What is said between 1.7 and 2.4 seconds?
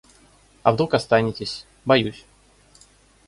боюсь.